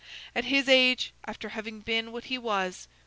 [0.35, 2.87] At his age, after having been what he was!